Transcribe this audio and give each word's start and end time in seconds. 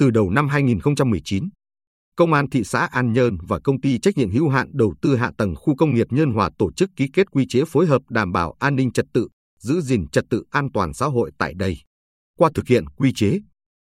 Từ 0.00 0.10
đầu 0.10 0.30
năm 0.30 0.48
2019, 0.48 1.48
Công 2.16 2.32
an 2.32 2.50
thị 2.50 2.64
xã 2.64 2.86
An 2.86 3.12
Nhơn 3.12 3.38
và 3.48 3.60
công 3.64 3.80
ty 3.80 3.98
trách 3.98 4.16
nhiệm 4.16 4.30
hữu 4.30 4.48
hạn 4.48 4.70
đầu 4.72 4.94
tư 5.02 5.16
hạ 5.16 5.30
tầng 5.38 5.54
khu 5.56 5.76
công 5.76 5.94
nghiệp 5.94 6.06
Nhân 6.10 6.30
Hòa 6.32 6.50
tổ 6.58 6.72
chức 6.72 6.90
ký 6.96 7.08
kết 7.12 7.30
quy 7.30 7.46
chế 7.48 7.64
phối 7.64 7.86
hợp 7.86 8.02
đảm 8.08 8.32
bảo 8.32 8.54
an 8.58 8.76
ninh 8.76 8.92
trật 8.92 9.06
tự, 9.12 9.28
giữ 9.58 9.80
gìn 9.80 10.08
trật 10.08 10.24
tự 10.30 10.42
an 10.50 10.68
toàn 10.74 10.94
xã 10.94 11.06
hội 11.06 11.30
tại 11.38 11.54
đây. 11.54 11.78
Qua 12.38 12.50
thực 12.54 12.66
hiện 12.66 12.86
quy 12.86 13.12
chế, 13.12 13.38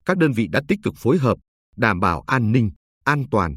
các 0.06 0.18
đơn 0.18 0.32
vị 0.32 0.48
đã 0.48 0.62
tích 0.68 0.80
cực 0.84 0.94
phối 0.98 1.18
hợp, 1.18 1.38
đảm 1.78 2.00
bảo 2.00 2.24
an 2.28 2.52
ninh, 2.52 2.72
an 3.04 3.24
toàn, 3.32 3.56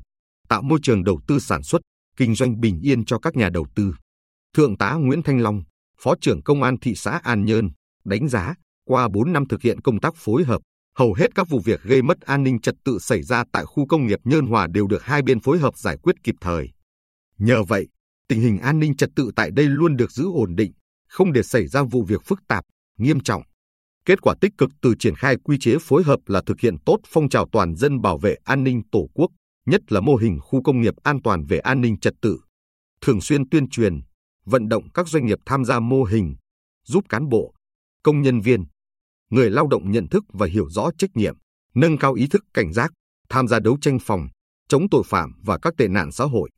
tạo 0.49 0.63
môi 0.63 0.79
trường 0.83 1.05
đầu 1.05 1.21
tư 1.27 1.39
sản 1.39 1.63
xuất, 1.63 1.83
kinh 2.17 2.35
doanh 2.35 2.61
bình 2.61 2.81
yên 2.83 3.05
cho 3.05 3.19
các 3.19 3.37
nhà 3.37 3.51
đầu 3.51 3.67
tư. 3.75 3.95
Thượng 4.57 4.77
tá 4.77 4.95
Nguyễn 4.95 5.23
Thanh 5.23 5.41
Long, 5.41 5.63
Phó 5.99 6.15
trưởng 6.21 6.43
Công 6.43 6.63
an 6.63 6.77
thị 6.81 6.95
xã 6.95 7.21
An 7.23 7.45
Nhơn, 7.45 7.71
đánh 8.05 8.29
giá 8.29 8.55
qua 8.85 9.09
4 9.09 9.33
năm 9.33 9.49
thực 9.49 9.63
hiện 9.63 9.81
công 9.81 10.01
tác 10.01 10.15
phối 10.17 10.45
hợp, 10.45 10.63
hầu 10.99 11.15
hết 11.15 11.35
các 11.35 11.49
vụ 11.49 11.61
việc 11.65 11.83
gây 11.83 12.03
mất 12.03 12.21
an 12.21 12.43
ninh 12.43 12.61
trật 12.61 12.75
tự 12.85 12.99
xảy 12.99 13.23
ra 13.23 13.45
tại 13.53 13.65
khu 13.65 13.87
công 13.87 14.07
nghiệp 14.07 14.19
Nhơn 14.25 14.47
Hòa 14.47 14.67
đều 14.67 14.87
được 14.87 15.03
hai 15.03 15.23
bên 15.23 15.41
phối 15.41 15.59
hợp 15.59 15.79
giải 15.79 15.97
quyết 16.03 16.17
kịp 16.25 16.35
thời. 16.41 16.69
Nhờ 17.39 17.63
vậy, 17.63 17.89
tình 18.29 18.41
hình 18.41 18.59
an 18.59 18.79
ninh 18.79 18.97
trật 18.97 19.11
tự 19.17 19.31
tại 19.37 19.51
đây 19.51 19.67
luôn 19.67 19.97
được 19.97 20.13
giữ 20.13 20.25
ổn 20.25 20.57
định, 20.57 20.73
không 21.09 21.33
để 21.33 21.43
xảy 21.43 21.67
ra 21.67 21.83
vụ 21.83 22.05
việc 22.05 22.23
phức 22.25 22.41
tạp, 22.49 22.65
nghiêm 22.99 23.21
trọng. 23.21 23.43
Kết 24.05 24.23
quả 24.23 24.35
tích 24.41 24.53
cực 24.59 24.71
từ 24.83 24.95
triển 24.99 25.15
khai 25.15 25.37
quy 25.45 25.59
chế 25.61 25.77
phối 25.81 26.03
hợp 26.03 26.19
là 26.27 26.43
thực 26.47 26.61
hiện 26.61 26.77
tốt 26.87 26.99
phong 27.07 27.29
trào 27.29 27.49
toàn 27.53 27.77
dân 27.77 28.01
bảo 28.01 28.19
vệ 28.19 28.37
an 28.45 28.65
ninh 28.65 28.83
Tổ 28.93 29.07
quốc, 29.15 29.31
nhất 29.67 29.93
là 29.93 30.01
mô 30.01 30.17
hình 30.17 30.39
khu 30.41 30.63
công 30.63 30.81
nghiệp 30.81 30.95
an 31.03 31.23
toàn 31.25 31.45
về 31.45 31.59
an 31.59 31.81
ninh 31.81 32.01
trật 32.01 32.15
tự. 32.23 32.39
Thường 33.01 33.21
xuyên 33.21 33.49
tuyên 33.49 33.69
truyền, 33.69 34.01
vận 34.45 34.69
động 34.69 34.91
các 34.95 35.09
doanh 35.09 35.27
nghiệp 35.27 35.39
tham 35.47 35.65
gia 35.65 35.81
mô 35.81 36.05
hình, 36.05 36.35
giúp 36.87 37.05
cán 37.09 37.29
bộ, 37.29 37.55
công 38.03 38.23
nhân 38.23 38.41
viên, 38.41 38.65
người 39.33 39.51
lao 39.51 39.67
động 39.67 39.91
nhận 39.91 40.09
thức 40.09 40.25
và 40.33 40.47
hiểu 40.47 40.71
rõ 40.71 40.91
trách 40.99 41.11
nhiệm, 41.15 41.35
nâng 41.75 41.99
cao 41.99 42.15
ý 42.15 42.27
thức 42.27 42.45
cảnh 42.55 42.73
giác, 42.73 42.93
tham 43.29 43.49
gia 43.49 43.61
đấu 43.61 43.77
tranh 43.81 43.99
phòng, 44.03 44.29
chống 44.69 44.89
tội 44.91 45.03
phạm 45.07 45.33
và 45.43 45.59
các 45.63 45.75
tệ 45.79 45.89
nạn 45.89 46.13
xã 46.13 46.25
hội. 46.25 46.51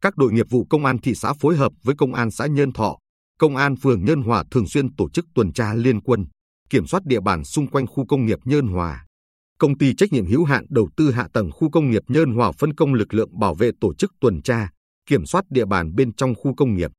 Các 0.00 0.16
đội 0.16 0.32
nghiệp 0.32 0.46
vụ 0.50 0.66
công 0.70 0.84
an 0.84 0.98
thị 0.98 1.14
xã 1.14 1.32
phối 1.40 1.56
hợp 1.56 1.72
với 1.82 1.94
công 1.98 2.14
an 2.14 2.30
xã 2.30 2.46
Nhân 2.46 2.72
Thọ, 2.72 2.98
công 3.38 3.56
an 3.56 3.76
phường 3.76 4.04
Nhân 4.04 4.22
Hòa 4.22 4.44
thường 4.50 4.68
xuyên 4.68 4.94
tổ 4.94 5.10
chức 5.10 5.26
tuần 5.34 5.52
tra 5.52 5.74
liên 5.74 6.00
quân, 6.00 6.24
kiểm 6.70 6.86
soát 6.86 7.02
địa 7.04 7.20
bàn 7.20 7.44
xung 7.44 7.66
quanh 7.66 7.86
khu 7.86 8.06
công 8.06 8.26
nghiệp 8.26 8.38
Nhân 8.44 8.66
Hòa. 8.66 9.06
Công 9.58 9.78
ty 9.78 9.94
trách 9.94 10.12
nhiệm 10.12 10.26
hữu 10.26 10.44
hạn 10.44 10.66
đầu 10.68 10.88
tư 10.96 11.10
hạ 11.10 11.28
tầng 11.32 11.50
khu 11.52 11.70
công 11.70 11.90
nghiệp 11.90 12.02
Nhân 12.08 12.34
Hòa 12.34 12.52
phân 12.52 12.74
công 12.74 12.94
lực 12.94 13.14
lượng 13.14 13.38
bảo 13.38 13.54
vệ 13.54 13.70
tổ 13.80 13.94
chức 13.94 14.12
tuần 14.20 14.42
tra, 14.42 14.68
kiểm 15.06 15.26
soát 15.26 15.44
địa 15.50 15.64
bàn 15.64 15.94
bên 15.94 16.14
trong 16.14 16.34
khu 16.34 16.54
công 16.54 16.74
nghiệp, 16.74 16.90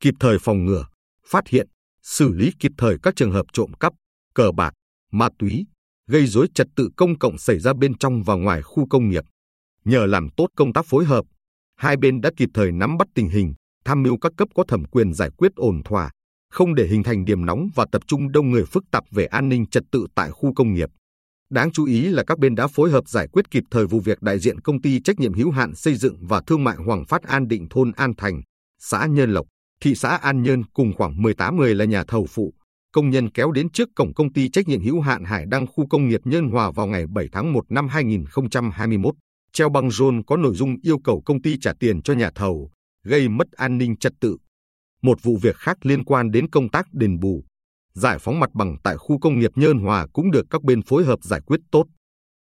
kịp 0.00 0.14
thời 0.20 0.38
phòng 0.38 0.64
ngừa, 0.64 0.86
phát 1.26 1.48
hiện, 1.48 1.68
xử 2.02 2.32
lý 2.32 2.52
kịp 2.60 2.72
thời 2.78 2.96
các 3.02 3.16
trường 3.16 3.32
hợp 3.32 3.46
trộm 3.52 3.72
cắp, 3.80 3.92
cờ 4.34 4.52
bạc, 4.52 4.72
ma 5.12 5.28
túy, 5.38 5.66
gây 6.08 6.26
rối 6.26 6.46
trật 6.54 6.66
tự 6.76 6.88
công 6.96 7.18
cộng 7.18 7.38
xảy 7.38 7.58
ra 7.58 7.72
bên 7.72 7.98
trong 7.98 8.22
và 8.22 8.34
ngoài 8.34 8.62
khu 8.62 8.86
công 8.90 9.08
nghiệp. 9.08 9.24
Nhờ 9.84 10.06
làm 10.06 10.28
tốt 10.36 10.46
công 10.56 10.72
tác 10.72 10.86
phối 10.86 11.04
hợp, 11.04 11.24
hai 11.76 11.96
bên 11.96 12.20
đã 12.20 12.30
kịp 12.36 12.48
thời 12.54 12.72
nắm 12.72 12.96
bắt 12.98 13.08
tình 13.14 13.28
hình, 13.28 13.54
tham 13.84 14.02
mưu 14.02 14.18
các 14.18 14.32
cấp 14.36 14.48
có 14.54 14.64
thẩm 14.68 14.84
quyền 14.84 15.14
giải 15.14 15.30
quyết 15.36 15.52
ổn 15.54 15.82
thỏa, 15.84 16.10
không 16.50 16.74
để 16.74 16.86
hình 16.86 17.02
thành 17.02 17.24
điểm 17.24 17.46
nóng 17.46 17.68
và 17.74 17.86
tập 17.92 18.02
trung 18.06 18.32
đông 18.32 18.50
người 18.50 18.64
phức 18.64 18.84
tạp 18.90 19.04
về 19.10 19.26
an 19.26 19.48
ninh 19.48 19.66
trật 19.66 19.82
tự 19.92 20.06
tại 20.14 20.30
khu 20.30 20.54
công 20.54 20.74
nghiệp. 20.74 20.88
Đáng 21.50 21.72
chú 21.72 21.84
ý 21.84 22.08
là 22.08 22.22
các 22.26 22.38
bên 22.38 22.54
đã 22.54 22.66
phối 22.66 22.90
hợp 22.90 23.08
giải 23.08 23.28
quyết 23.32 23.50
kịp 23.50 23.64
thời 23.70 23.86
vụ 23.86 24.00
việc 24.00 24.22
đại 24.22 24.38
diện 24.38 24.60
công 24.60 24.82
ty 24.82 25.00
trách 25.00 25.20
nhiệm 25.20 25.34
hữu 25.34 25.50
hạn 25.50 25.74
xây 25.74 25.94
dựng 25.94 26.16
và 26.20 26.42
thương 26.46 26.64
mại 26.64 26.76
Hoàng 26.76 27.04
Phát 27.04 27.22
An 27.22 27.48
Định 27.48 27.68
thôn 27.70 27.92
An 27.92 28.12
Thành, 28.16 28.40
xã 28.78 29.06
Nhân 29.06 29.32
Lộc, 29.32 29.46
thị 29.82 29.94
xã 29.94 30.08
An 30.08 30.42
Nhơn 30.42 30.62
cùng 30.64 30.92
khoảng 30.96 31.22
18 31.22 31.56
người 31.56 31.74
là 31.74 31.84
nhà 31.84 32.04
thầu 32.04 32.26
phụ, 32.26 32.54
công 32.92 33.10
nhân 33.10 33.30
kéo 33.30 33.52
đến 33.52 33.70
trước 33.70 33.88
cổng 33.96 34.14
công 34.14 34.32
ty 34.32 34.48
trách 34.48 34.68
nhiệm 34.68 34.82
hữu 34.82 35.00
hạn 35.00 35.24
Hải 35.24 35.46
Đăng 35.46 35.66
khu 35.66 35.86
công 35.86 36.08
nghiệp 36.08 36.20
Nhân 36.24 36.48
Hòa 36.48 36.70
vào 36.70 36.86
ngày 36.86 37.06
7 37.06 37.28
tháng 37.32 37.52
1 37.52 37.64
năm 37.68 37.88
2021, 37.88 39.14
treo 39.52 39.68
băng 39.68 39.90
rôn 39.90 40.22
có 40.24 40.36
nội 40.36 40.54
dung 40.54 40.76
yêu 40.82 40.98
cầu 41.04 41.22
công 41.24 41.42
ty 41.42 41.58
trả 41.58 41.72
tiền 41.80 42.02
cho 42.02 42.14
nhà 42.14 42.30
thầu, 42.34 42.70
gây 43.04 43.28
mất 43.28 43.52
an 43.52 43.78
ninh 43.78 43.96
trật 43.96 44.12
tự. 44.20 44.36
Một 45.02 45.22
vụ 45.22 45.38
việc 45.42 45.56
khác 45.56 45.86
liên 45.86 46.04
quan 46.04 46.30
đến 46.30 46.50
công 46.50 46.68
tác 46.68 46.86
đền 46.92 47.20
bù, 47.20 47.44
giải 47.92 48.18
phóng 48.18 48.40
mặt 48.40 48.50
bằng 48.54 48.76
tại 48.82 48.96
khu 48.96 49.18
công 49.18 49.38
nghiệp 49.38 49.50
Nhân 49.54 49.78
Hòa 49.78 50.06
cũng 50.12 50.30
được 50.30 50.46
các 50.50 50.62
bên 50.62 50.82
phối 50.82 51.04
hợp 51.04 51.18
giải 51.22 51.40
quyết 51.46 51.60
tốt. 51.70 51.86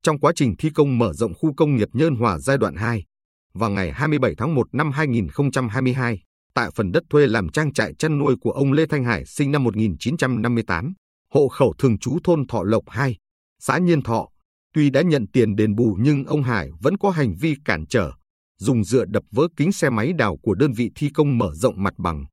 Trong 0.04 0.20
quá 0.20 0.32
trình 0.36 0.56
thi 0.60 0.70
công 0.70 0.98
mở 0.98 1.14
rộng 1.14 1.34
khu 1.34 1.54
công 1.58 1.76
nghiệp 1.76 1.90
Nhân 1.94 2.16
Hòa 2.16 2.40
giai 2.40 2.58
đoạn 2.58 2.76
2, 2.76 3.04
vào 3.54 3.70
ngày 3.70 3.92
27 3.92 4.36
tháng 4.38 4.56
1 4.56 4.68
năm 4.76 4.92
2022, 4.92 6.22
tại 6.54 6.70
phần 6.76 6.92
đất 6.92 7.04
thuê 7.10 7.28
làm 7.28 7.50
trang 7.50 7.74
trại 7.74 7.94
chăn 7.94 8.18
nuôi 8.18 8.36
của 8.42 8.52
ông 8.52 8.72
Lê 8.72 8.86
Thanh 8.86 9.04
Hải 9.04 9.26
sinh 9.26 9.52
năm 9.52 9.64
1958, 9.64 10.94
hộ 11.34 11.48
khẩu 11.48 11.74
thường 11.78 12.00
trú 12.00 12.18
thôn 12.24 12.48
Thọ 12.48 12.64
Lộc 12.64 12.84
2, 12.88 13.18
xã 13.60 13.78
Nhiên 13.78 14.02
Thọ. 14.02 14.28
Tuy 14.74 14.90
đã 14.90 15.02
nhận 15.02 15.26
tiền 15.34 15.56
đền 15.56 15.76
bù 15.76 15.98
nhưng 16.00 16.26
ông 16.26 16.44
Hải 16.44 16.70
vẫn 16.82 16.98
có 16.98 17.10
hành 17.10 17.36
vi 17.40 17.56
cản 17.66 17.86
trở, 17.90 18.12
dùng 18.60 18.84
dựa 18.84 19.06
đập 19.06 19.24
vỡ 19.32 19.48
kính 19.58 19.72
xe 19.72 19.90
máy 19.90 20.14
đào 20.14 20.38
của 20.42 20.54
đơn 20.56 20.72
vị 20.74 20.92
thi 20.96 21.10
công 21.14 21.38
mở 21.38 21.52
rộng 21.54 21.84
mặt 21.84 21.94
bằng. 21.98 22.26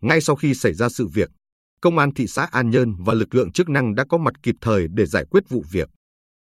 Ngay 0.00 0.20
sau 0.20 0.36
khi 0.36 0.54
xảy 0.54 0.74
ra 0.74 0.88
sự 0.88 1.06
việc, 1.06 1.30
Công 1.82 1.98
an 1.98 2.14
thị 2.14 2.26
xã 2.26 2.44
An 2.50 2.70
Nhơn 2.70 2.94
và 2.98 3.14
lực 3.14 3.34
lượng 3.34 3.52
chức 3.52 3.68
năng 3.68 3.94
đã 3.94 4.04
có 4.08 4.18
mặt 4.18 4.34
kịp 4.42 4.54
thời 4.60 4.86
để 4.90 5.06
giải 5.06 5.24
quyết 5.30 5.48
vụ 5.48 5.64
việc. 5.70 5.88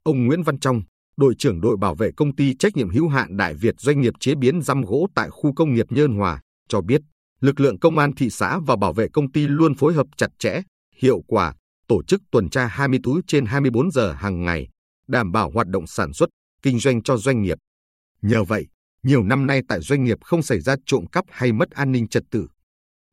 Ông 0.03 0.25
Nguyễn 0.25 0.43
Văn 0.43 0.59
Trong, 0.59 0.81
đội 1.17 1.35
trưởng 1.37 1.61
đội 1.61 1.77
bảo 1.77 1.95
vệ 1.95 2.11
công 2.17 2.35
ty 2.35 2.55
trách 2.55 2.75
nhiệm 2.75 2.89
hữu 2.89 3.07
hạn 3.07 3.37
Đại 3.37 3.53
Việt 3.53 3.75
doanh 3.77 4.01
nghiệp 4.01 4.13
chế 4.19 4.35
biến 4.35 4.61
răm 4.61 4.81
gỗ 4.81 5.07
tại 5.15 5.29
khu 5.29 5.53
công 5.53 5.73
nghiệp 5.73 5.85
Nhơn 5.89 6.13
Hòa, 6.13 6.41
cho 6.69 6.81
biết, 6.81 7.01
lực 7.41 7.59
lượng 7.59 7.79
công 7.79 7.97
an 7.97 8.15
thị 8.15 8.29
xã 8.29 8.59
và 8.59 8.75
bảo 8.75 8.93
vệ 8.93 9.07
công 9.13 9.31
ty 9.31 9.47
luôn 9.47 9.75
phối 9.75 9.93
hợp 9.93 10.07
chặt 10.17 10.29
chẽ, 10.39 10.61
hiệu 10.95 11.21
quả, 11.27 11.53
tổ 11.87 12.03
chức 12.03 12.21
tuần 12.31 12.49
tra 12.49 12.65
24 12.67 13.25
trên 13.25 13.45
24 13.45 13.91
giờ 13.91 14.13
hàng 14.13 14.45
ngày, 14.45 14.67
đảm 15.07 15.31
bảo 15.31 15.51
hoạt 15.53 15.67
động 15.67 15.87
sản 15.87 16.13
xuất, 16.13 16.29
kinh 16.61 16.79
doanh 16.79 17.03
cho 17.03 17.17
doanh 17.17 17.41
nghiệp. 17.41 17.57
Nhờ 18.21 18.43
vậy, 18.43 18.67
nhiều 19.03 19.23
năm 19.23 19.47
nay 19.47 19.61
tại 19.67 19.81
doanh 19.81 20.03
nghiệp 20.03 20.17
không 20.21 20.41
xảy 20.41 20.59
ra 20.59 20.75
trộm 20.85 21.05
cắp 21.11 21.25
hay 21.29 21.51
mất 21.51 21.71
an 21.71 21.91
ninh 21.91 22.07
trật 22.07 22.23
tự. 22.31 22.47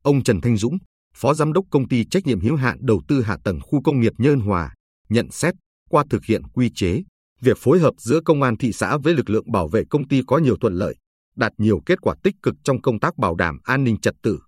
Ông 0.03 0.23
Trần 0.23 0.41
Thanh 0.41 0.57
Dũng, 0.57 0.77
Phó 1.15 1.33
Giám 1.33 1.53
đốc 1.53 1.65
Công 1.71 1.87
ty 1.87 2.05
Trách 2.05 2.25
nhiệm 2.25 2.39
hữu 2.39 2.55
hạn 2.55 2.77
Đầu 2.81 3.01
tư 3.07 3.21
Hạ 3.21 3.37
tầng 3.43 3.59
Khu 3.61 3.81
Công 3.81 3.99
nghiệp 3.99 4.13
Nhơn 4.17 4.39
Hòa, 4.39 4.73
nhận 5.09 5.31
xét 5.31 5.53
qua 5.89 6.03
thực 6.09 6.25
hiện 6.25 6.43
quy 6.43 6.69
chế, 6.75 7.03
việc 7.41 7.57
phối 7.57 7.79
hợp 7.79 7.93
giữa 7.97 8.19
công 8.25 8.41
an 8.41 8.57
thị 8.57 8.71
xã 8.71 8.97
với 8.97 9.13
lực 9.13 9.29
lượng 9.29 9.51
bảo 9.51 9.67
vệ 9.67 9.83
công 9.89 10.07
ty 10.07 10.21
có 10.27 10.37
nhiều 10.37 10.57
thuận 10.61 10.73
lợi, 10.73 10.95
đạt 11.35 11.53
nhiều 11.57 11.81
kết 11.85 12.01
quả 12.01 12.15
tích 12.23 12.35
cực 12.43 12.55
trong 12.63 12.81
công 12.81 12.99
tác 12.99 13.17
bảo 13.17 13.35
đảm 13.35 13.59
an 13.63 13.83
ninh 13.83 13.97
trật 13.97 14.15
tự. 14.23 14.39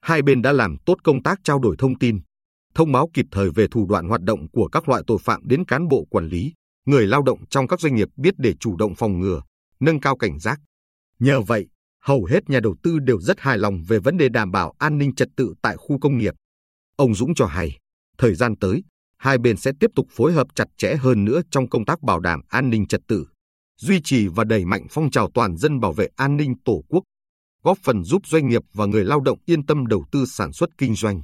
Hai 0.00 0.22
bên 0.22 0.42
đã 0.42 0.52
làm 0.52 0.76
tốt 0.86 0.96
công 1.04 1.22
tác 1.22 1.40
trao 1.44 1.58
đổi 1.58 1.76
thông 1.78 1.98
tin, 1.98 2.20
thông 2.74 2.92
báo 2.92 3.08
kịp 3.14 3.26
thời 3.30 3.50
về 3.50 3.66
thủ 3.70 3.86
đoạn 3.88 4.08
hoạt 4.08 4.20
động 4.20 4.48
của 4.48 4.68
các 4.68 4.88
loại 4.88 5.02
tội 5.06 5.18
phạm 5.20 5.48
đến 5.48 5.64
cán 5.64 5.88
bộ 5.88 6.06
quản 6.10 6.26
lý, 6.26 6.52
người 6.86 7.06
lao 7.06 7.22
động 7.22 7.46
trong 7.50 7.68
các 7.68 7.80
doanh 7.80 7.94
nghiệp 7.94 8.08
biết 8.16 8.34
để 8.38 8.54
chủ 8.60 8.76
động 8.76 8.94
phòng 8.94 9.20
ngừa, 9.20 9.42
nâng 9.80 10.00
cao 10.00 10.16
cảnh 10.16 10.38
giác. 10.38 10.60
Nhờ 11.18 11.40
vậy, 11.40 11.66
hầu 12.02 12.24
hết 12.24 12.50
nhà 12.50 12.60
đầu 12.60 12.76
tư 12.82 12.98
đều 12.98 13.20
rất 13.20 13.40
hài 13.40 13.58
lòng 13.58 13.82
về 13.88 13.98
vấn 13.98 14.16
đề 14.16 14.28
đảm 14.28 14.50
bảo 14.50 14.74
an 14.78 14.98
ninh 14.98 15.14
trật 15.14 15.28
tự 15.36 15.54
tại 15.62 15.76
khu 15.76 15.98
công 15.98 16.18
nghiệp. 16.18 16.34
Ông 16.96 17.14
Dũng 17.14 17.34
cho 17.34 17.46
hay, 17.46 17.78
thời 18.18 18.34
gian 18.34 18.56
tới, 18.56 18.82
hai 19.18 19.38
bên 19.38 19.56
sẽ 19.56 19.72
tiếp 19.80 19.90
tục 19.94 20.06
phối 20.10 20.32
hợp 20.32 20.46
chặt 20.54 20.68
chẽ 20.76 20.96
hơn 20.96 21.24
nữa 21.24 21.40
trong 21.50 21.68
công 21.68 21.84
tác 21.84 22.02
bảo 22.02 22.20
đảm 22.20 22.40
an 22.48 22.70
ninh 22.70 22.86
trật 22.86 23.00
tự 23.08 23.26
duy 23.80 24.00
trì 24.04 24.28
và 24.28 24.44
đẩy 24.44 24.64
mạnh 24.64 24.86
phong 24.90 25.10
trào 25.10 25.30
toàn 25.34 25.56
dân 25.56 25.80
bảo 25.80 25.92
vệ 25.92 26.08
an 26.16 26.36
ninh 26.36 26.54
Tổ 26.64 26.82
quốc, 26.88 27.02
góp 27.62 27.78
phần 27.82 28.04
giúp 28.04 28.26
doanh 28.26 28.48
nghiệp 28.48 28.62
và 28.74 28.86
người 28.86 29.04
lao 29.04 29.20
động 29.20 29.38
yên 29.46 29.66
tâm 29.66 29.86
đầu 29.86 30.04
tư 30.12 30.24
sản 30.26 30.52
xuất 30.52 30.70
kinh 30.78 30.94
doanh. 30.94 31.22